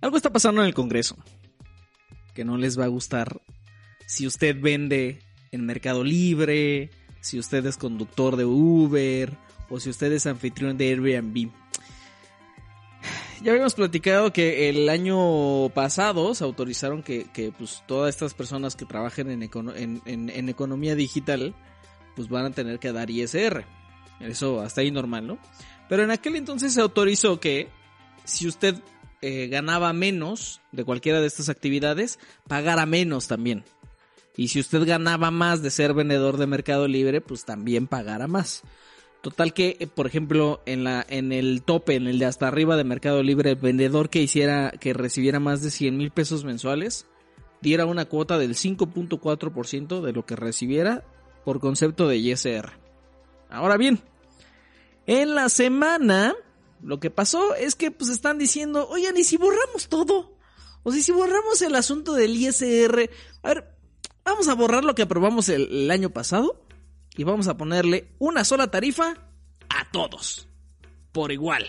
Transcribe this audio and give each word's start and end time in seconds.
Algo 0.00 0.16
está 0.16 0.30
pasando 0.30 0.62
en 0.62 0.66
el 0.66 0.74
Congreso 0.74 1.16
que 2.34 2.44
no 2.44 2.56
les 2.56 2.78
va 2.78 2.84
a 2.84 2.88
gustar 2.88 3.40
si 4.06 4.26
usted 4.26 4.56
vende 4.60 5.20
en 5.52 5.66
Mercado 5.66 6.04
Libre, 6.04 6.90
si 7.20 7.38
usted 7.38 7.64
es 7.66 7.76
conductor 7.76 8.36
de 8.36 8.44
Uber 8.44 9.36
o 9.68 9.78
si 9.78 9.90
usted 9.90 10.12
es 10.12 10.26
anfitrión 10.26 10.76
de 10.76 10.88
Airbnb. 10.88 11.50
Ya 13.42 13.52
habíamos 13.52 13.74
platicado 13.74 14.32
que 14.32 14.68
el 14.68 14.88
año 14.88 15.70
pasado 15.70 16.34
se 16.34 16.44
autorizaron 16.44 17.02
que, 17.02 17.24
que 17.32 17.52
pues, 17.52 17.82
todas 17.86 18.10
estas 18.10 18.34
personas 18.34 18.76
que 18.76 18.84
trabajen 18.84 19.30
en, 19.30 20.02
en 20.04 20.48
economía 20.48 20.94
digital 20.94 21.54
pues 22.16 22.28
van 22.28 22.46
a 22.46 22.50
tener 22.50 22.78
que 22.78 22.92
dar 22.92 23.10
ISR. 23.10 23.64
Eso 24.20 24.60
hasta 24.60 24.82
ahí 24.82 24.90
normal, 24.90 25.26
¿no? 25.26 25.38
Pero 25.88 26.02
en 26.04 26.10
aquel 26.10 26.36
entonces 26.36 26.74
se 26.74 26.80
autorizó 26.80 27.40
que 27.40 27.68
si 28.24 28.46
usted 28.46 28.76
eh, 29.22 29.48
ganaba 29.48 29.92
menos 29.92 30.60
de 30.72 30.84
cualquiera 30.84 31.20
de 31.20 31.26
estas 31.26 31.48
actividades, 31.48 32.18
pagara 32.48 32.86
menos 32.86 33.28
también. 33.28 33.64
Y 34.36 34.48
si 34.48 34.60
usted 34.60 34.86
ganaba 34.86 35.30
más 35.30 35.62
de 35.62 35.70
ser 35.70 35.92
vendedor 35.92 36.36
de 36.36 36.46
Mercado 36.46 36.88
Libre, 36.88 37.20
pues 37.20 37.44
también 37.44 37.86
pagara 37.86 38.26
más. 38.26 38.62
Total 39.20 39.52
que, 39.52 39.76
eh, 39.80 39.86
por 39.86 40.06
ejemplo, 40.06 40.62
en 40.64 40.84
la 40.84 41.04
en 41.08 41.32
el 41.32 41.62
tope, 41.62 41.94
en 41.94 42.06
el 42.06 42.18
de 42.18 42.24
hasta 42.24 42.48
arriba 42.48 42.76
de 42.76 42.84
Mercado 42.84 43.22
Libre, 43.22 43.50
el 43.50 43.56
vendedor 43.56 44.08
que 44.08 44.22
hiciera 44.22 44.70
que 44.70 44.94
recibiera 44.94 45.40
más 45.40 45.60
de 45.62 45.70
100 45.70 45.96
mil 45.96 46.10
pesos 46.10 46.44
mensuales, 46.44 47.06
diera 47.60 47.84
una 47.84 48.06
cuota 48.06 48.38
del 48.38 48.54
5.4% 48.54 50.00
de 50.00 50.12
lo 50.12 50.24
que 50.24 50.36
recibiera 50.36 51.04
por 51.44 51.60
concepto 51.60 52.08
de 52.08 52.16
ISR. 52.16 52.72
Ahora 53.50 53.76
bien, 53.76 54.00
en 55.06 55.34
la 55.34 55.48
semana, 55.48 56.34
lo 56.82 57.00
que 57.00 57.10
pasó 57.10 57.54
es 57.54 57.74
que 57.74 57.90
pues 57.90 58.10
están 58.10 58.38
diciendo, 58.38 58.88
oigan, 58.88 59.16
¿y 59.16 59.24
si 59.24 59.36
borramos 59.36 59.88
todo? 59.88 60.36
O 60.82 60.92
si 60.92 61.12
borramos 61.12 61.60
el 61.62 61.74
asunto 61.74 62.14
del 62.14 62.36
ISR, 62.36 63.10
a 63.42 63.48
ver, 63.48 63.76
vamos 64.24 64.48
a 64.48 64.54
borrar 64.54 64.84
lo 64.84 64.94
que 64.94 65.02
aprobamos 65.02 65.48
el, 65.48 65.68
el 65.70 65.90
año 65.90 66.10
pasado 66.10 66.64
y 67.16 67.24
vamos 67.24 67.48
a 67.48 67.56
ponerle 67.56 68.14
una 68.18 68.44
sola 68.44 68.70
tarifa 68.70 69.16
a 69.68 69.90
todos, 69.92 70.48
por 71.12 71.32
igual. 71.32 71.66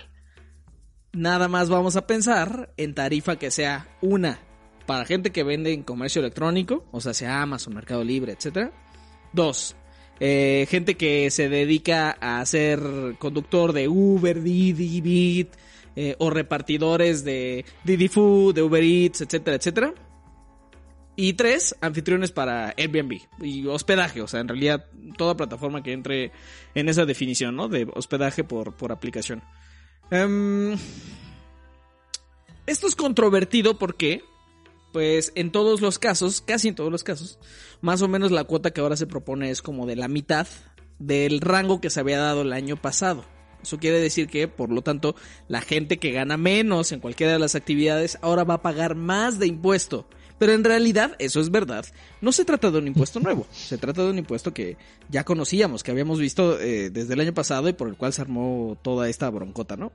Nada 1.14 1.50
más 1.50 1.70
vamos 1.70 1.98
a 1.98 2.08
pensar 2.08 2.74
en 2.78 2.96
tarifa 2.96 3.36
que 3.36 3.52
sea 3.52 3.98
una 4.02 4.40
para 4.86 5.06
gente 5.06 5.32
que 5.32 5.44
vende 5.44 5.74
en 5.74 5.84
comercio 5.84 6.22
electrónico, 6.22 6.86
o 6.92 7.02
sea, 7.02 7.14
sea 7.14 7.42
Amazon, 7.42 7.74
Mercado 7.74 8.04
Libre, 8.04 8.34
etcétera. 8.34 8.72
Dos, 9.34 9.76
eh, 10.24 10.68
gente 10.70 10.98
que 10.98 11.32
se 11.32 11.50
dedica 11.50 12.12
a 12.12 12.46
ser 12.46 12.80
conductor 13.18 13.74
de 13.74 13.88
Uber, 13.88 14.44
Didi, 14.44 15.02
Bit, 15.02 15.50
eh, 15.96 16.16
o 16.20 16.30
repartidores 16.30 17.24
de 17.24 17.66
Didi 17.84 18.08
Food, 18.08 18.54
de 18.54 18.62
Uber 18.62 18.84
Eats, 18.84 19.22
etcétera, 19.22 19.58
etcétera. 19.58 19.94
Y 21.16 21.34
tres, 21.34 21.76
anfitriones 21.82 22.32
para 22.32 22.76
Airbnb 22.78 23.20
y 23.42 23.66
hospedaje, 23.66 24.22
o 24.22 24.28
sea, 24.28 24.42
en 24.42 24.48
realidad 24.48 24.86
toda 25.18 25.36
plataforma 25.36 25.82
que 25.82 25.92
entre 25.92 26.32
en 26.76 26.88
esa 26.88 27.06
definición, 27.06 27.56
¿no? 27.56 27.68
De 27.68 27.88
hospedaje 27.92 28.44
por, 28.44 28.76
por 28.76 28.92
aplicación. 28.92 29.42
Em, 30.12 30.78
esto 32.68 32.88
es 32.88 32.96
controvertido 32.96 33.80
porque, 33.80 34.24
pues, 34.92 35.32
en 35.36 35.52
todos 35.52 35.82
los 35.82 36.00
casos, 36.00 36.42
casi 36.42 36.68
en 36.68 36.76
todos 36.76 36.92
los 36.92 37.04
casos, 37.04 37.40
más 37.82 38.02
o 38.02 38.08
menos 38.08 38.32
la 38.32 38.44
cuota 38.44 38.72
que 38.72 38.82
ahora 38.82 38.96
se 38.96 39.08
propone 39.08 39.50
es 39.50 39.62
como 39.62 39.86
de 39.86 39.96
la 39.96 40.08
mitad 40.08 40.48
del 41.00 41.42
rango 41.42 41.82
que 41.82 41.90
se 41.90 42.00
había 42.00 42.20
dado 42.20 42.42
el 42.42 42.54
año 42.54 42.76
pasado. 42.76 43.26
Eso 43.62 43.78
quiere 43.78 44.00
decir 44.00 44.28
que, 44.28 44.48
por 44.48 44.72
lo 44.72 44.82
tanto, 44.82 45.16
la 45.48 45.62
gente 45.62 45.98
que 45.98 46.12
gana 46.12 46.38
menos 46.38 46.92
en 46.92 47.00
cualquiera 47.00 47.34
de 47.34 47.40
las 47.40 47.56
actividades 47.56 48.18
ahora 48.22 48.44
va 48.44 48.56
a 48.56 48.62
pagar 48.62 48.96
más 48.96 49.40
de 49.40 49.48
impuesto. 49.48 50.08
Pero 50.40 50.54
en 50.54 50.64
realidad, 50.64 51.16
eso 51.20 51.40
es 51.40 51.52
verdad. 51.52 51.86
No 52.20 52.32
se 52.32 52.46
trata 52.46 52.72
de 52.72 52.80
un 52.80 52.88
impuesto 52.88 53.20
nuevo. 53.22 53.46
Se 53.52 53.78
trata 53.78 54.04
de 54.04 54.10
un 54.10 54.18
impuesto 54.18 54.54
que 54.54 54.78
ya 55.10 55.24
conocíamos, 55.24 55.84
que 55.84 55.92
habíamos 55.92 56.20
visto 56.20 56.60
eh, 56.60 56.90
desde 56.90 57.14
el 57.14 57.20
año 57.20 57.34
pasado 57.34 57.70
y 57.70 57.74
por 57.74 57.88
el 57.88 57.96
cual 57.96 58.14
se 58.14 58.22
armó 58.22 58.78
toda 58.82 59.08
esta 59.08 59.30
broncota, 59.30 59.78
¿no? 59.78 59.92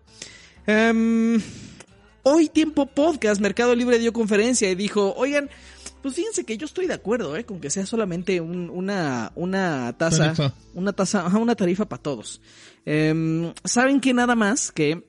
Em, 0.66 1.40
hoy 2.28 2.48
Tiempo 2.48 2.86
Podcast, 2.86 3.40
Mercado 3.40 3.72
Libre 3.76 4.00
dio 4.00 4.12
conferencia 4.12 4.68
y 4.68 4.74
dijo, 4.74 5.14
oigan, 5.16 5.48
pues 6.02 6.16
fíjense 6.16 6.44
que 6.44 6.58
yo 6.58 6.66
estoy 6.66 6.86
de 6.86 6.94
acuerdo, 6.94 7.36
¿eh? 7.36 7.44
Con 7.44 7.60
que 7.60 7.70
sea 7.70 7.86
solamente 7.86 8.40
un- 8.40 8.68
una, 8.68 9.30
una 9.36 9.94
tasa, 9.96 10.32
Tarifa. 10.34 10.52
una 10.74 10.92
tasa, 10.92 11.24
ajá, 11.26 11.38
una 11.38 11.54
tarifa 11.54 11.84
para 11.88 12.02
todos. 12.02 12.40
Em, 12.84 13.52
Saben 13.64 14.00
que 14.00 14.12
nada 14.12 14.34
más 14.34 14.72
que 14.72 15.04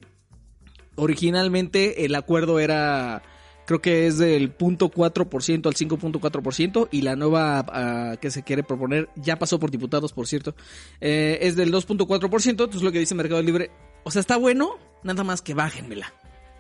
originalmente 0.96 2.06
el 2.06 2.14
acuerdo 2.16 2.60
era, 2.60 3.22
creo 3.66 3.82
que 3.82 4.06
es 4.08 4.18
del 4.20 4.56
0.4% 4.56 5.68
al 5.68 5.76
5.4% 5.76 6.88
y 6.92 7.02
la 7.02 7.16
nueva 7.16 7.66
ah, 7.68 8.18
que 8.22 8.30
se 8.32 8.44
quiere 8.44 8.64
proponer 8.64 9.10
ya 9.16 9.38
pasó 9.40 9.60
por 9.60 9.72
diputados, 9.72 10.14
por 10.14 10.28
cierto, 10.28 10.56
eh, 11.02 11.40
es 11.42 11.56
del 11.56 11.72
2.4%, 11.72 12.50
entonces 12.50 12.82
lo 12.84 12.92
que 12.92 13.00
dice 13.00 13.16
Mercado 13.16 13.42
Libre, 13.42 13.72
o 14.04 14.12
sea, 14.12 14.20
está 14.20 14.38
bueno, 14.38 14.78
nada 15.04 15.24
más 15.24 15.42
que 15.42 15.54
bájenmela. 15.56 16.14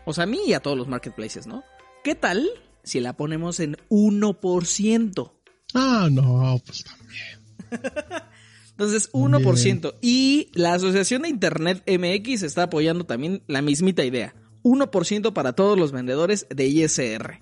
O 0.07 0.13
sea, 0.13 0.23
a 0.23 0.27
mí 0.27 0.39
y 0.47 0.53
a 0.53 0.61
todos 0.61 0.77
los 0.77 0.87
marketplaces, 0.87 1.47
¿no? 1.47 1.65
¿Qué 2.01 2.15
tal 2.15 2.47
si 2.81 3.01
la 3.01 3.17
ponemos 3.17 3.59
en 3.59 3.75
1%? 3.89 5.31
Ah, 5.73 6.07
no, 6.09 6.61
pues 6.65 6.85
también. 6.85 7.41
Entonces, 8.71 9.11
1%. 9.11 9.95
Y 10.01 10.49
la 10.53 10.75
Asociación 10.75 11.23
de 11.23 11.29
Internet 11.29 11.83
MX 11.85 12.43
está 12.43 12.63
apoyando 12.63 13.03
también 13.03 13.43
la 13.47 13.61
mismita 13.61 14.05
idea. 14.05 14.33
1% 14.63 15.33
para 15.33 15.51
todos 15.51 15.77
los 15.77 15.91
vendedores 15.91 16.47
de 16.55 16.67
ISR. 16.67 17.41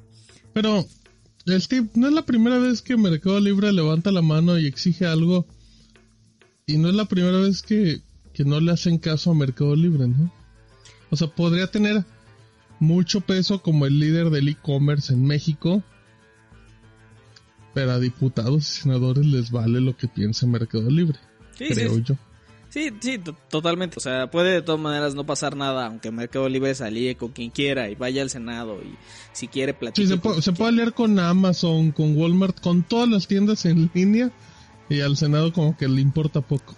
Pero, 0.54 0.88
el 1.46 1.68
tip, 1.68 1.94
no 1.94 2.08
es 2.08 2.14
la 2.14 2.26
primera 2.26 2.58
vez 2.58 2.82
que 2.82 2.98
Mercado 2.98 3.40
Libre 3.40 3.72
levanta 3.74 4.12
la 4.12 4.24
mano 4.24 4.58
y 4.58 4.66
exige 4.66 5.06
algo. 5.06 5.46
Y 6.66 6.80
no 6.80 6.90
es 6.90 6.96
la 6.96 7.06
primera 7.06 7.38
vez 7.38 7.62
que, 7.62 8.02
que 8.34 8.44
no 8.44 8.60
le 8.60 8.72
hacen 8.72 8.98
caso 8.98 9.30
a 9.30 9.36
Mercado 9.36 9.76
Libre, 9.76 10.08
¿no? 10.08 10.34
O 11.12 11.16
sea, 11.16 11.28
podría 11.28 11.68
tener 11.68 12.04
mucho 12.80 13.22
peso 13.22 13.62
como 13.62 13.86
el 13.86 14.00
líder 14.00 14.30
del 14.30 14.48
e-commerce 14.50 15.14
en 15.14 15.26
México. 15.26 15.84
Pero 17.74 17.92
a 17.92 18.00
diputados 18.00 18.64
y 18.78 18.82
senadores 18.84 19.26
les 19.26 19.52
vale 19.52 19.82
lo 19.82 19.98
que 19.98 20.08
piense 20.08 20.48
Mercado 20.48 20.90
Libre, 20.90 21.20
Sí, 21.58 21.66
creo 21.68 21.96
sí, 21.96 22.04
yo. 22.06 22.16
sí, 22.70 22.90
sí, 23.02 23.18
to- 23.18 23.36
totalmente. 23.50 23.96
O 23.98 24.00
sea, 24.00 24.32
puede 24.32 24.54
de 24.54 24.62
todas 24.62 24.80
maneras 24.80 25.14
no 25.14 25.26
pasar 25.26 25.58
nada, 25.58 25.86
aunque 25.88 26.10
Mercado 26.10 26.48
Libre 26.48 26.74
se 26.74 26.86
alíe 26.86 27.18
con 27.18 27.32
quien 27.34 27.50
quiera 27.50 27.90
y 27.90 27.96
vaya 27.96 28.22
al 28.22 28.30
Senado 28.30 28.80
y 28.82 28.96
si 29.34 29.50
quiere 29.50 29.74
Sí, 29.74 29.78
platicar. 29.80 30.08
se, 30.08 30.18
puede, 30.18 30.42
se 30.42 30.54
puede 30.54 30.70
aliar 30.70 30.94
con 30.94 31.20
Amazon, 31.20 31.92
con 31.92 32.16
Walmart, 32.16 32.62
con 32.62 32.82
todas 32.84 33.10
las 33.10 33.28
tiendas 33.28 33.66
en 33.66 33.90
línea. 33.94 34.32
Y 34.88 35.02
al 35.02 35.18
Senado 35.18 35.52
como 35.52 35.76
que 35.76 35.88
le 35.90 36.00
importa 36.00 36.40
poco. 36.42 36.76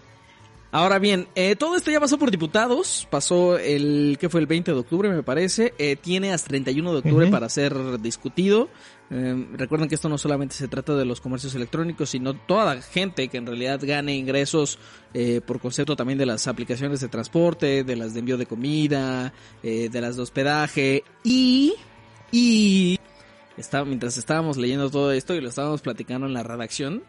Ahora 0.72 1.00
bien, 1.00 1.28
eh, 1.36 1.56
todo 1.56 1.78
esto 1.78 1.92
ya 1.92 2.00
pasó 2.00 2.18
por 2.18 2.30
diputados, 2.30 3.08
pasó 3.10 3.58
el, 3.58 4.18
que 4.20 4.28
fue 4.28 4.42
el 4.42 4.48
20 4.48 4.74
de 4.74 4.78
octubre 4.78 5.10
me 5.10 5.24
parece, 5.24 5.74
eh, 5.78 5.96
tiene 5.96 6.34
hasta 6.34 6.50
31 6.50 6.92
de 6.92 6.98
octubre 7.00 7.28
para 7.28 7.48
ser 7.48 8.02
discutido. 8.02 8.70
Eh, 9.10 9.48
recuerden 9.54 9.88
que 9.88 9.96
esto 9.96 10.10
no 10.10 10.18
solamente 10.18 10.56
se 10.56 10.68
trata 10.68 10.94
de 10.96 11.06
los 11.06 11.22
comercios 11.22 11.56
electrónicos, 11.56 12.10
sino 12.10 12.34
toda 12.34 12.76
la 12.76 12.82
gente 12.82 13.30
que 13.30 13.38
en 13.38 13.46
realidad 13.46 13.80
gane 13.82 14.16
ingresos 14.16 14.80
eh, 15.14 15.40
por 15.46 15.62
concepto 15.62 15.96
también 15.96 16.20
de 16.20 16.26
las 16.26 16.48
aplicaciones 16.48 17.00
de 17.00 17.08
transporte, 17.08 17.86
de 17.86 17.96
las 17.96 18.14
de 18.14 18.20
envío 18.20 18.38
de 18.38 18.46
comida, 18.46 19.34
eh, 19.64 19.88
de 19.90 20.02
las 20.02 20.18
de 20.18 20.22
hospedaje 20.24 21.04
y... 21.24 21.74
y 22.32 23.00
estaba, 23.56 23.86
mientras 23.86 24.18
estábamos 24.18 24.58
leyendo 24.58 24.90
todo 24.90 25.14
esto 25.14 25.34
y 25.34 25.42
lo 25.42 25.48
estábamos 25.50 25.82
platicando 25.82 26.28
en 26.28 26.34
la 26.34 26.44
redacción, 26.44 27.04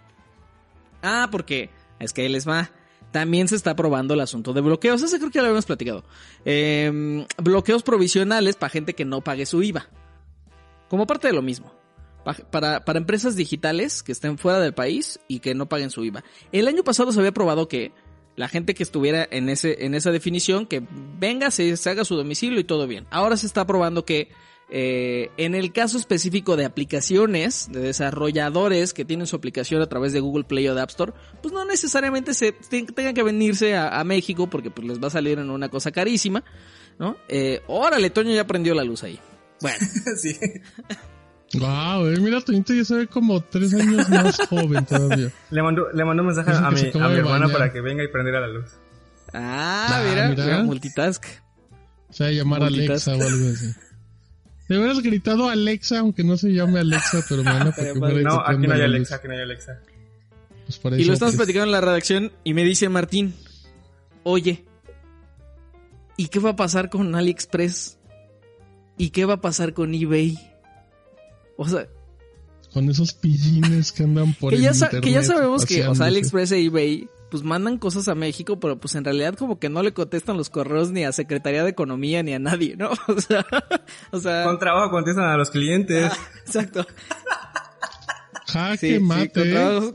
Ah, 1.02 1.28
porque 1.31 1.70
es 2.00 2.12
que 2.12 2.22
ahí 2.22 2.28
les 2.28 2.49
va. 2.49 2.70
También 3.10 3.48
se 3.48 3.56
está 3.56 3.74
probando 3.74 4.14
el 4.14 4.20
asunto 4.20 4.52
de 4.52 4.60
bloqueos. 4.60 5.02
Ese 5.02 5.18
creo 5.18 5.30
que 5.30 5.36
ya 5.36 5.42
lo 5.42 5.48
habíamos 5.48 5.66
platicado. 5.66 6.04
Eh, 6.44 7.24
bloqueos 7.42 7.82
provisionales 7.82 8.56
para 8.56 8.70
gente 8.70 8.94
que 8.94 9.04
no 9.04 9.22
pague 9.22 9.46
su 9.46 9.62
IVA. 9.62 9.88
Como 10.88 11.06
parte 11.06 11.28
de 11.28 11.34
lo 11.34 11.42
mismo. 11.42 11.72
Pa- 12.24 12.34
Para, 12.34 12.84
para 12.84 12.98
empresas 12.98 13.36
digitales 13.36 14.02
que 14.02 14.12
estén 14.12 14.36
fuera 14.38 14.60
del 14.60 14.74
país 14.74 15.20
y 15.28 15.38
que 15.40 15.54
no 15.54 15.68
paguen 15.68 15.90
su 15.90 16.04
IVA. 16.04 16.22
El 16.52 16.68
año 16.68 16.84
pasado 16.84 17.12
se 17.12 17.18
había 17.18 17.32
probado 17.32 17.68
que 17.68 17.92
la 18.36 18.48
gente 18.48 18.74
que 18.74 18.82
estuviera 18.82 19.26
en, 19.30 19.48
ese, 19.48 19.84
en 19.84 19.94
esa 19.94 20.10
definición, 20.12 20.66
que 20.66 20.82
venga, 21.18 21.50
se 21.50 21.74
haga 21.90 22.04
su 22.04 22.14
domicilio 22.14 22.60
y 22.60 22.64
todo 22.64 22.86
bien. 22.86 23.06
Ahora 23.10 23.36
se 23.36 23.46
está 23.46 23.66
probando 23.66 24.04
que 24.04 24.30
Eh, 24.70 25.30
en 25.38 25.54
el 25.54 25.72
caso 25.72 25.96
específico 25.96 26.56
de 26.56 26.66
aplicaciones, 26.66 27.68
de 27.72 27.80
desarrolladores 27.80 28.92
que 28.92 29.06
tienen 29.06 29.26
su 29.26 29.34
aplicación 29.34 29.80
a 29.80 29.86
través 29.86 30.12
de 30.12 30.20
Google 30.20 30.44
Play 30.44 30.68
o 30.68 30.74
de 30.74 30.82
App 30.82 30.90
Store, 30.90 31.12
pues 31.42 31.54
no 31.54 31.64
necesariamente 31.64 32.34
se 32.34 32.52
tengan 32.52 33.14
que 33.14 33.22
venirse 33.22 33.76
a, 33.76 34.04
México 34.04 34.48
porque 34.48 34.70
pues 34.70 34.86
les 34.86 35.02
va 35.02 35.08
a 35.08 35.10
salir 35.10 35.38
en 35.38 35.50
una 35.50 35.68
cosa 35.68 35.90
carísima, 35.90 36.44
¿no? 36.98 37.16
Eh, 37.28 37.62
órale, 37.66 38.10
Toño 38.10 38.34
ya 38.34 38.46
prendió 38.46 38.74
la 38.74 38.84
luz 38.84 39.02
ahí. 39.04 39.18
Bueno. 39.60 39.78
sí. 40.16 40.38
Wow, 41.54 42.06
eh, 42.06 42.20
mira, 42.20 42.40
Toñito 42.42 42.74
ya 42.74 42.84
se 42.84 42.94
ve 42.94 43.06
como 43.06 43.42
tres 43.42 43.72
años 43.72 44.08
más 44.10 44.38
joven 44.48 44.84
todavía. 44.84 45.32
Le 45.50 45.62
mandó, 45.62 45.90
le 45.92 46.04
mandó 46.04 46.22
un 46.22 46.26
mensaje 46.26 46.50
a 46.50 46.70
mi, 46.70 46.80
a 46.80 47.08
mi 47.08 47.16
hermana 47.16 47.48
para 47.48 47.72
que 47.72 47.80
venga 47.80 48.04
y 48.04 48.08
prendiera 48.08 48.40
la 48.40 48.48
luz. 48.48 48.70
Ah, 49.32 50.02
mira, 50.08 50.28
mira, 50.28 50.62
multitask. 50.62 51.24
O 52.10 52.12
sea, 52.12 52.30
llamar 52.30 52.62
a 52.62 52.66
Alexa 52.66 53.12
o 53.12 53.22
algo 53.22 53.48
así. 53.52 53.74
De 54.68 54.78
hubieras 54.78 55.00
gritado 55.00 55.48
Alexa, 55.48 56.00
aunque 56.00 56.24
no 56.24 56.36
se 56.36 56.52
llame 56.52 56.80
Alexa, 56.80 57.24
pero 57.28 57.42
bueno, 57.42 57.72
porque 57.74 58.22
No, 58.22 58.40
aquí 58.44 58.66
no 58.66 58.74
hay 58.74 58.82
Alexa, 58.82 59.16
aquí 59.16 59.28
no 59.28 59.34
hay 59.34 59.40
Alexa. 59.40 59.80
Pues 60.82 61.00
y 61.00 61.04
lo 61.04 61.14
estamos 61.14 61.36
platicando 61.36 61.64
en 61.64 61.72
la 61.72 61.80
redacción 61.80 62.32
y 62.44 62.52
me 62.52 62.62
dice 62.62 62.90
Martín, 62.90 63.34
oye, 64.22 64.66
¿y 66.18 66.28
qué 66.28 66.38
va 66.40 66.50
a 66.50 66.56
pasar 66.56 66.90
con 66.90 67.14
AliExpress? 67.14 67.96
¿Y 68.98 69.10
qué 69.10 69.24
va 69.24 69.34
a 69.34 69.40
pasar 69.40 69.72
con 69.72 69.94
eBay? 69.94 70.36
O 71.56 71.66
sea... 71.66 71.88
Con 72.74 72.86
eesos 72.86 73.14
pillines 73.14 73.92
que 73.92 74.02
andan 74.02 74.34
por 74.34 74.52
que 74.52 74.60
ya 74.60 74.72
internet. 74.72 75.02
Que 75.02 75.12
ya 75.12 75.22
sabemos 75.22 75.64
que, 75.64 75.86
o 75.86 75.94
sea, 75.94 76.06
AliExpress 76.06 76.52
e 76.52 76.64
eBay 76.66 77.08
pues 77.30 77.42
mandan 77.42 77.78
cosas 77.78 78.08
a 78.08 78.14
México, 78.14 78.58
pero 78.58 78.78
pues 78.78 78.94
en 78.94 79.04
realidad 79.04 79.34
como 79.34 79.58
que 79.58 79.69
no 79.69 79.82
le 79.82 79.92
contestan 79.92 80.36
los 80.36 80.50
correos 80.50 80.90
ni 80.90 81.04
a 81.04 81.12
Secretaría 81.12 81.64
de 81.64 81.70
Economía 81.70 82.22
ni 82.22 82.34
a 82.34 82.38
nadie, 82.38 82.76
¿no? 82.76 82.90
O 83.08 83.20
sea, 83.20 83.44
o 84.10 84.20
sea... 84.20 84.44
Con 84.44 84.58
trabajo 84.58 84.90
contestan 84.90 85.25
a 85.25 85.36
los 85.36 85.50
clientes. 85.50 86.10
Ah, 86.12 86.19
exacto. 86.46 86.86
Jaque 88.46 89.00
mate. 89.00 89.30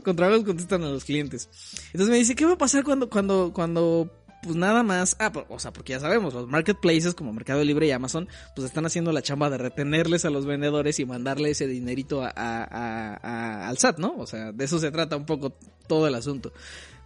con, 0.02 0.16
trabajo, 0.16 0.44
contestan 0.44 0.84
a 0.84 0.88
los 0.88 1.04
clientes. 1.04 1.48
Entonces 1.86 2.08
me 2.08 2.18
dice, 2.18 2.34
¿qué 2.34 2.44
va 2.46 2.52
a 2.52 2.58
pasar 2.58 2.84
cuando, 2.84 3.08
cuando, 3.10 3.52
cuando 3.52 4.10
pues 4.44 4.56
nada 4.56 4.82
más, 4.82 5.16
ah, 5.20 5.32
o 5.48 5.58
sea, 5.58 5.72
porque 5.72 5.94
ya 5.94 6.00
sabemos, 6.00 6.34
los 6.34 6.46
marketplaces 6.48 7.14
como 7.14 7.32
Mercado 7.32 7.64
Libre 7.64 7.86
y 7.86 7.90
Amazon, 7.92 8.28
pues 8.54 8.66
están 8.66 8.84
haciendo 8.84 9.10
la 9.10 9.22
chamba 9.22 9.48
de 9.48 9.58
retenerles 9.58 10.24
a 10.24 10.30
los 10.30 10.44
vendedores 10.44 11.00
y 11.00 11.06
mandarle 11.06 11.50
ese 11.50 11.66
dinerito 11.66 12.22
a, 12.22 12.30
a, 12.36 13.68
al 13.68 13.78
SAT, 13.78 13.98
¿no? 13.98 14.14
O 14.18 14.26
sea, 14.26 14.52
de 14.52 14.64
eso 14.64 14.78
se 14.78 14.90
trata 14.90 15.16
un 15.16 15.24
poco 15.24 15.56
todo 15.86 16.06
el 16.06 16.14
asunto. 16.14 16.52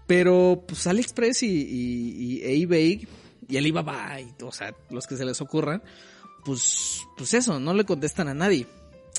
Pero 0.08 0.64
pues 0.66 0.87
AliExpress 0.87 1.43
y, 1.43 2.40
eBay 2.43 3.06
y 3.46 3.56
Alibaba, 3.58 4.19
y, 4.19 4.32
o 4.43 4.50
sea, 4.50 4.75
los 4.88 5.06
que 5.06 5.19
se 5.19 5.25
les 5.26 5.40
ocurran, 5.43 5.82
pues, 6.46 7.02
pues 7.16 7.34
eso, 7.34 7.60
no 7.60 7.75
le 7.75 7.84
contestan 7.84 8.26
a 8.28 8.34
nadie. 8.34 8.66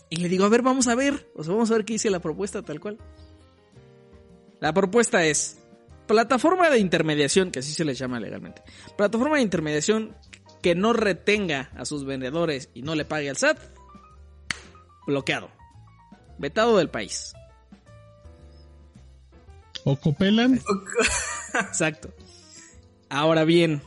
Y 0.09 0.18
le 0.18 0.30
digo, 0.30 0.45
a 0.45 0.50
ver, 0.50 0.63
vamos 0.63 0.88
a 0.88 0.95
ver, 0.95 1.31
o 1.36 1.44
sea, 1.44 1.53
vamos 1.53 1.69
a 1.69 1.75
ver 1.75 1.86
qué 1.86 1.94
dice 1.94 2.09
la 2.09 2.19
propuesta 2.19 2.63
tal 2.63 2.80
cual. 2.80 2.97
La 4.59 4.74
propuesta 4.74 5.24
es 5.24 5.59
plataforma 6.07 6.71
de 6.71 6.80
intermediación, 6.80 7.51
que 7.51 7.59
así 7.59 7.71
se 7.71 7.85
le 7.85 7.94
llama 7.94 8.19
legalmente. 8.19 8.63
Plataforma 8.97 9.35
de 9.35 9.44
intermediación 9.44 10.15
que 10.63 10.74
no 10.74 10.92
retenga 10.92 11.69
a 11.77 11.85
sus 11.85 12.03
vendedores 12.03 12.69
y 12.74 12.81
no 12.81 12.95
le 12.95 13.06
pague 13.06 13.30
al 13.30 13.38
SAT, 13.38 13.59
bloqueado, 15.06 15.51
vetado 16.39 16.77
del 16.77 16.89
país. 16.89 17.33
¿O 19.83 19.95
copelan? 19.95 20.61
Exacto. 21.53 22.13
Ahora 23.09 23.43
bien, 23.43 23.81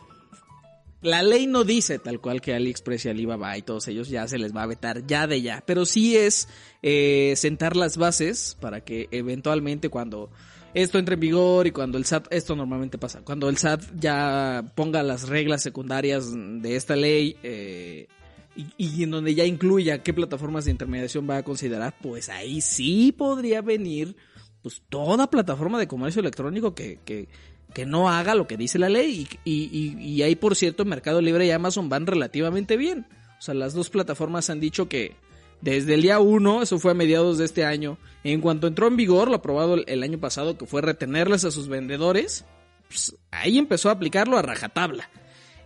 la 1.02 1.22
ley 1.22 1.46
no 1.46 1.64
dice 1.64 1.98
tal 1.98 2.20
cual 2.20 2.40
que 2.40 2.54
AliExpress 2.54 3.06
y 3.06 3.08
Alibaba 3.08 3.56
y 3.58 3.62
todos 3.62 3.88
ellos 3.88 4.08
ya 4.08 4.26
se 4.28 4.38
les 4.38 4.54
va 4.54 4.62
a 4.62 4.66
vetar 4.66 5.06
ya 5.06 5.26
de 5.26 5.42
ya, 5.42 5.62
pero 5.66 5.84
sí 5.84 6.16
es 6.16 6.48
eh, 6.82 7.34
sentar 7.36 7.76
las 7.76 7.96
bases 7.96 8.56
para 8.60 8.82
que 8.82 9.08
eventualmente 9.10 9.88
cuando 9.88 10.30
esto 10.74 10.98
entre 10.98 11.14
en 11.14 11.20
vigor 11.20 11.66
y 11.66 11.72
cuando 11.72 11.98
el 11.98 12.04
SAT, 12.04 12.28
esto 12.30 12.56
normalmente 12.56 12.98
pasa, 12.98 13.20
cuando 13.22 13.48
el 13.48 13.58
SAT 13.58 13.82
ya 13.98 14.64
ponga 14.74 15.02
las 15.02 15.28
reglas 15.28 15.62
secundarias 15.62 16.32
de 16.32 16.76
esta 16.76 16.96
ley 16.96 17.36
eh, 17.42 18.06
y, 18.54 18.66
y, 18.76 19.02
en 19.02 19.10
donde 19.10 19.34
ya 19.34 19.44
incluya 19.44 20.02
qué 20.02 20.14
plataformas 20.14 20.66
de 20.66 20.70
intermediación 20.70 21.28
va 21.28 21.38
a 21.38 21.42
considerar, 21.42 21.94
pues 22.00 22.28
ahí 22.28 22.60
sí 22.60 23.12
podría 23.12 23.60
venir 23.60 24.16
pues 24.62 24.82
toda 24.88 25.28
plataforma 25.28 25.78
de 25.78 25.88
comercio 25.88 26.20
electrónico 26.20 26.74
que, 26.74 26.98
que, 27.04 27.28
que 27.74 27.86
no 27.86 28.08
haga 28.08 28.34
lo 28.34 28.46
que 28.46 28.56
dice 28.56 28.78
la 28.78 28.88
ley. 28.88 29.28
Y, 29.44 29.52
y, 29.52 29.96
y, 29.98 30.22
ahí, 30.22 30.36
por 30.36 30.56
cierto, 30.56 30.84
Mercado 30.84 31.20
Libre 31.20 31.46
y 31.46 31.50
Amazon 31.50 31.88
van 31.88 32.06
relativamente 32.06 32.76
bien. 32.76 33.06
O 33.38 33.42
sea, 33.42 33.54
las 33.54 33.74
dos 33.74 33.90
plataformas 33.90 34.50
han 34.50 34.60
dicho 34.60 34.88
que 34.88 35.16
desde 35.62 35.94
el 35.94 36.02
día 36.02 36.18
1, 36.18 36.62
eso 36.62 36.78
fue 36.78 36.90
a 36.90 36.94
mediados 36.94 37.38
de 37.38 37.44
este 37.44 37.64
año, 37.64 37.96
en 38.24 38.40
cuanto 38.40 38.66
entró 38.66 38.88
en 38.88 38.96
vigor, 38.96 39.28
lo 39.28 39.36
aprobado 39.36 39.76
el, 39.76 40.02
año 40.02 40.18
pasado, 40.18 40.58
que 40.58 40.66
fue 40.66 40.82
retenerles 40.82 41.44
a 41.44 41.52
sus 41.52 41.68
vendedores, 41.68 42.44
pues 42.88 43.16
ahí 43.30 43.58
empezó 43.58 43.88
a 43.88 43.92
aplicarlo 43.92 44.36
a 44.36 44.42
rajatabla. 44.42 45.08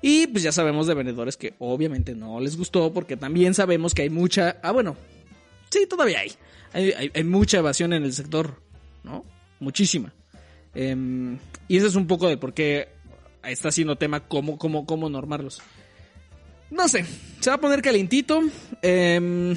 Y 0.02 0.26
pues 0.26 0.42
ya 0.42 0.52
sabemos 0.52 0.86
de 0.86 0.94
vendedores 0.94 1.38
que 1.38 1.54
obviamente 1.58 2.14
no 2.14 2.40
les 2.40 2.58
gustó, 2.58 2.92
porque 2.92 3.16
también 3.16 3.54
sabemos 3.54 3.94
que 3.94 4.02
hay 4.02 4.10
mucha... 4.10 4.58
Ah, 4.62 4.72
bueno, 4.72 4.96
sí, 5.70 5.86
todavía 5.86 6.20
hay. 6.20 6.32
Hay, 6.74 7.10
hay 7.14 7.24
mucha 7.24 7.58
evasión 7.58 7.94
en 7.94 8.04
el 8.04 8.12
sector 8.12 8.60
Muchísima. 9.60 10.12
Em, 10.74 11.38
y 11.68 11.76
ese 11.76 11.86
es 11.86 11.94
un 11.94 12.06
poco 12.06 12.28
de 12.28 12.36
por 12.36 12.52
qué 12.52 12.88
está 13.42 13.70
siendo 13.70 13.96
tema 13.96 14.20
cómo, 14.20 14.58
cómo, 14.58 14.86
cómo 14.86 15.08
normarlos. 15.08 15.62
No 16.70 16.88
sé, 16.88 17.04
se 17.40 17.50
va 17.50 17.56
a 17.56 17.60
poner 17.60 17.80
calientito. 17.80 18.42
Em, 18.82 19.54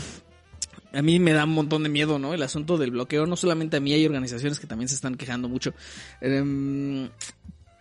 a 0.94 1.02
mí 1.02 1.20
me 1.20 1.34
da 1.34 1.44
un 1.44 1.54
montón 1.54 1.84
de 1.84 1.90
miedo, 1.90 2.20
¿no? 2.20 2.34
El 2.34 2.44
asunto 2.44 2.78
del 2.78 2.92
bloqueo. 2.92 3.26
No 3.26 3.36
solamente 3.36 3.78
a 3.78 3.80
mí, 3.80 3.94
hay 3.94 4.06
organizaciones 4.06 4.60
que 4.60 4.68
también 4.68 4.90
se 4.90 4.96
están 4.96 5.16
quejando 5.16 5.50
mucho. 5.50 5.74
Em, 6.22 7.10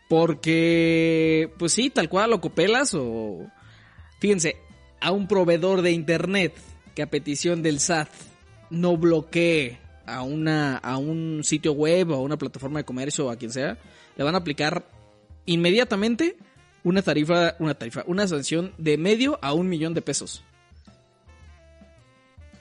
porque, 0.09 1.53
pues 1.59 1.73
sí, 1.73 1.91
tal 1.91 2.09
cual, 2.09 2.32
o 2.32 2.41
copelas 2.41 2.94
o... 2.94 3.47
Fíjense, 4.20 4.56
a 5.00 5.12
un 5.12 5.29
proveedor 5.29 5.82
de 5.82 5.93
internet 5.93 6.55
que 6.94 7.03
a 7.03 7.11
petición 7.11 7.62
del 7.62 7.79
SAT 7.79 8.09
no 8.70 8.97
bloquee 8.97 9.79
a, 10.14 10.22
una, 10.22 10.76
a 10.78 10.96
un 10.96 11.43
sitio 11.44 11.72
web 11.72 12.10
o 12.10 12.14
a 12.14 12.20
una 12.20 12.37
plataforma 12.37 12.81
de 12.81 12.84
comercio 12.84 13.26
o 13.26 13.31
a 13.31 13.37
quien 13.37 13.52
sea, 13.52 13.78
le 14.16 14.25
van 14.25 14.34
a 14.34 14.38
aplicar 14.38 14.84
inmediatamente 15.46 16.37
una 16.84 17.02
tarifa, 17.02 17.56
una 17.58 17.75
tarifa, 17.75 18.05
una 18.06 18.26
sanción 18.26 18.72
de 18.78 18.96
medio 18.99 19.38
a 19.43 19.52
un 19.52 19.69
millón 19.69 19.94
de 19.94 20.02
pesos. 20.02 20.43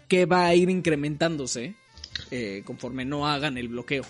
Que 0.08 0.26
va 0.26 0.46
a 0.46 0.56
ir 0.56 0.70
incrementándose 0.70 1.76
eh, 2.32 2.64
conforme 2.66 3.06
no 3.06 3.28
hagan 3.28 3.58
el 3.58 3.68
bloqueo. 3.68 4.04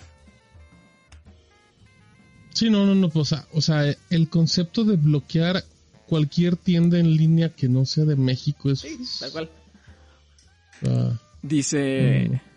Sí, 2.54 2.70
no, 2.70 2.86
no, 2.86 2.94
no, 2.94 3.08
pues, 3.08 3.34
o 3.52 3.60
sea, 3.60 3.84
el 4.10 4.28
concepto 4.28 4.84
de 4.84 4.96
bloquear 4.96 5.64
cualquier 6.06 6.56
tienda 6.56 6.98
en 6.98 7.16
línea 7.16 7.50
que 7.50 7.68
no 7.68 7.84
sea 7.84 8.04
de 8.04 8.16
México 8.16 8.70
es... 8.70 8.80
Sí, 8.80 8.98
tal 9.20 9.30
cual. 9.30 9.50
Ah. 10.84 11.20
Dice... 11.42 12.28
Mm. 12.30 12.47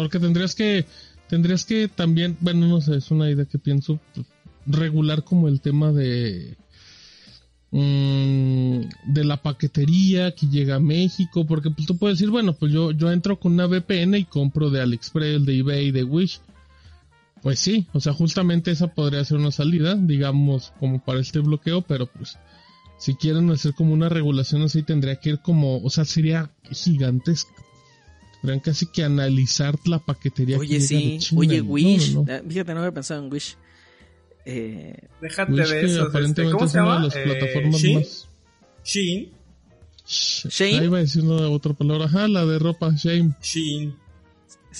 Porque 0.00 0.18
tendrías 0.18 0.54
que, 0.54 0.86
tendrías 1.28 1.66
que 1.66 1.86
también, 1.86 2.34
bueno, 2.40 2.66
no 2.66 2.80
sé, 2.80 2.96
es 2.96 3.10
una 3.10 3.30
idea 3.30 3.44
que 3.44 3.58
pienso, 3.58 4.00
regular 4.64 5.24
como 5.24 5.46
el 5.46 5.60
tema 5.60 5.92
de, 5.92 6.56
mm, 7.70 9.12
de 9.12 9.24
la 9.24 9.42
paquetería 9.42 10.34
que 10.34 10.46
llega 10.46 10.76
a 10.76 10.80
México, 10.80 11.46
porque 11.46 11.68
pues 11.70 11.86
tú 11.86 11.98
puedes 11.98 12.16
decir, 12.16 12.30
bueno, 12.30 12.54
pues 12.54 12.72
yo, 12.72 12.92
yo 12.92 13.12
entro 13.12 13.38
con 13.38 13.52
una 13.52 13.66
VPN 13.66 14.14
y 14.16 14.24
compro 14.24 14.70
de 14.70 14.80
AliExpress, 14.80 15.44
de 15.44 15.58
eBay, 15.58 15.90
de 15.90 16.02
Wish. 16.02 16.40
Pues 17.42 17.58
sí, 17.58 17.86
o 17.92 18.00
sea, 18.00 18.14
justamente 18.14 18.70
esa 18.70 18.94
podría 18.94 19.22
ser 19.22 19.36
una 19.36 19.50
salida, 19.50 19.96
digamos, 19.96 20.72
como 20.80 21.04
para 21.04 21.20
este 21.20 21.40
bloqueo, 21.40 21.82
pero 21.82 22.06
pues 22.06 22.38
si 22.96 23.16
quieren 23.16 23.50
hacer 23.50 23.74
como 23.74 23.92
una 23.92 24.08
regulación 24.08 24.62
así 24.62 24.82
tendría 24.82 25.16
que 25.16 25.28
ir 25.28 25.40
como, 25.40 25.76
o 25.82 25.90
sea, 25.90 26.06
sería 26.06 26.50
gigantesco. 26.70 27.52
Tendrían 28.40 28.60
casi 28.60 28.86
que 28.86 29.04
analizar 29.04 29.76
la 29.84 29.98
paquetería. 29.98 30.58
Oye, 30.58 30.80
sí. 30.80 31.18
Oye, 31.36 31.60
Wish. 31.60 32.16
Ah, 32.28 32.40
fíjate, 32.46 32.72
no 32.72 32.80
había 32.80 32.92
pensado 32.92 33.22
en 33.22 33.32
Wish. 33.32 33.56
Eh... 34.46 34.96
Déjate 35.20 35.52
de 35.52 35.84
eso. 35.84 36.02
Aparentemente 36.04 36.42
este, 36.42 36.52
¿Cómo 36.52 36.68
se 36.68 36.78
llama? 36.78 36.96
de 36.96 37.04
las 37.04 37.16
eh, 37.16 37.22
plataformas 37.24 37.84
más. 37.84 38.28
Shein. 38.84 39.32
Shane. 40.06 40.78
Ahí 40.78 40.84
iba 40.86 40.98
a 40.98 41.00
decir 41.02 41.22
una 41.22 41.48
otra 41.48 41.74
palabra. 41.74 42.06
Ajá, 42.06 42.26
la 42.26 42.46
de 42.46 42.58
ropa, 42.58 42.90
Shane. 42.96 43.34
Shein. 43.42 43.94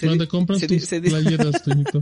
Donde 0.03 0.27
compras 0.27 0.67
tus 0.67 0.87
playeras, 0.87 1.63
Toñito. 1.65 2.01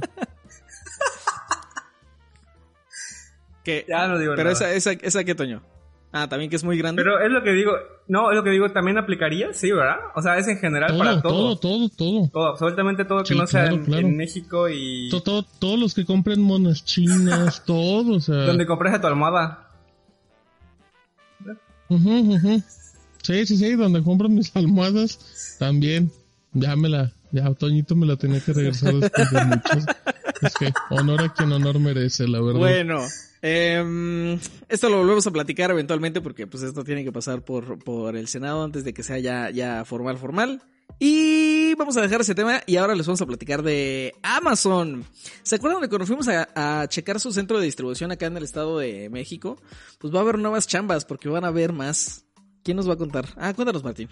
que, 3.64 3.84
ya 3.88 4.06
no 4.08 4.18
digo 4.18 4.34
Pero 4.36 4.50
esa, 4.50 4.72
esa, 4.72 4.92
esa 4.92 5.24
que, 5.24 5.34
Toño. 5.34 5.62
Ah, 6.10 6.26
también 6.28 6.48
que 6.48 6.56
es 6.56 6.64
muy 6.64 6.78
grande. 6.78 7.02
Pero 7.02 7.20
es 7.20 7.30
lo 7.30 7.42
que 7.42 7.52
digo, 7.52 7.72
no, 8.06 8.30
es 8.30 8.36
lo 8.36 8.42
que 8.42 8.50
digo, 8.50 8.70
también 8.72 8.96
aplicaría, 8.96 9.52
sí, 9.52 9.70
¿verdad? 9.70 9.96
O 10.14 10.22
sea, 10.22 10.38
es 10.38 10.48
en 10.48 10.58
general 10.58 10.96
para 10.96 11.20
todo. 11.20 11.56
Todo, 11.56 11.56
todo, 11.56 11.88
todo. 11.90 12.30
Todo, 12.32 12.46
absolutamente 12.46 13.04
todo 13.04 13.22
que 13.24 13.34
no 13.34 13.46
sea 13.46 13.66
en, 13.66 14.16
México 14.16 14.68
y... 14.70 15.10
Todo, 15.10 15.42
todos 15.42 15.78
los 15.78 15.94
que 15.94 16.06
compren 16.06 16.40
monas 16.40 16.84
chinas, 16.84 17.62
todo, 17.66 18.16
o 18.16 18.20
sea... 18.20 18.46
Donde 18.46 18.66
compres 18.66 18.94
a 18.94 19.00
tu 19.00 19.06
almohada. 19.06 19.68
Sí, 23.22 23.46
sí, 23.46 23.56
sí, 23.58 23.74
donde 23.74 24.02
compro 24.02 24.28
mis 24.30 24.54
almohadas 24.56 25.56
también. 25.58 26.10
Ya 26.52 26.74
me 26.76 26.88
la, 26.88 27.12
ya 27.30 27.52
Toñito 27.52 27.94
me 27.94 28.06
la 28.06 28.16
tenía 28.16 28.40
que 28.40 28.54
regresar 28.54 28.94
después 28.94 29.30
de 29.30 29.44
muchos. 29.44 29.84
Es 30.40 30.54
que 30.54 30.72
honor 30.90 31.22
a 31.22 31.32
quien 31.34 31.52
honor 31.52 31.78
merece, 31.78 32.26
la 32.26 32.40
verdad. 32.40 32.58
Bueno, 32.58 33.00
eh, 33.42 34.38
esto 34.68 34.88
lo 34.88 34.99
volvemos 34.99 35.26
a 35.26 35.30
platicar 35.30 35.71
eventualmente 35.71 36.21
porque 36.21 36.47
pues 36.47 36.62
esto 36.62 36.85
tiene 36.85 37.04
que 37.04 37.12
pasar 37.12 37.42
por, 37.42 37.78
por 37.83 38.16
el 38.16 38.28
Senado 38.28 38.62
antes 38.64 38.85
de 38.85 38.92
que 38.92 39.02
sea 39.02 39.18
ya, 39.18 39.50
ya 39.50 39.85
formal, 39.85 40.18
formal. 40.18 40.62
Y 40.99 41.75
vamos 41.75 41.97
a 41.97 42.02
dejar 42.02 42.23
ese 42.23 42.35
tema 42.35 42.62
y 42.66 42.76
ahora 42.76 42.95
les 42.95 43.07
vamos 43.07 43.21
a 43.21 43.26
platicar 43.26 43.62
de 43.62 44.14
Amazon. 44.23 45.04
¿Se 45.42 45.57
acuerdan 45.57 45.83
de 45.83 45.88
cuando 45.88 46.07
fuimos 46.07 46.26
a, 46.28 46.49
a, 46.54 46.88
checar 46.88 47.21
su 47.21 47.33
centro 47.33 47.59
de 47.59 47.66
distribución 47.66 48.11
acá 48.11 48.26
en 48.26 48.37
el 48.37 48.42
Estado 48.42 48.78
de 48.78 49.09
México? 49.09 49.61
Pues 49.99 50.12
va 50.12 50.18
a 50.18 50.23
haber 50.23 50.38
nuevas 50.38 50.66
chambas 50.66 51.04
porque 51.04 51.28
van 51.28 51.45
a 51.45 51.49
haber 51.49 51.73
más. 51.73 52.25
¿Quién 52.64 52.76
nos 52.76 52.88
va 52.88 52.95
a 52.95 52.99
contar? 52.99 53.26
Ah, 53.37 53.52
cuéntanos, 53.54 53.85
Martín. 53.85 54.09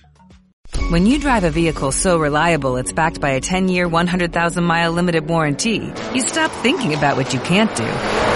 When 0.90 1.06
you 1.06 1.18
drive 1.18 1.44
a 1.44 1.50
vehicle 1.50 1.90
so 1.92 2.18
reliable 2.18 2.76
it's 2.76 2.92
backed 2.92 3.20
by 3.20 3.30
a 3.30 3.40
10-year, 3.40 3.88
100,000-mile 3.88 4.92
limited 4.92 5.28
warranty, 5.28 5.92
you 6.14 6.22
stop 6.22 6.50
thinking 6.62 6.94
about 6.94 7.16
what 7.16 7.32
you 7.32 7.40
can't 7.40 7.74
do 7.76 8.35